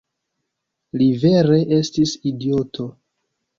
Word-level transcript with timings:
Li 1.01 1.09
vere 1.25 1.61
estis 1.81 2.17
idioto! 2.33 2.91